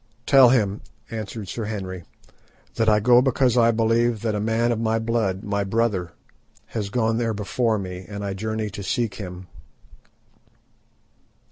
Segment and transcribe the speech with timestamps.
[0.25, 0.81] "Tell him,"
[1.11, 2.05] answered Sir Henry,
[2.73, 6.11] "that I go because I believe that a man of my blood, my brother,
[6.69, 9.45] has gone there before me, and I journey to seek him."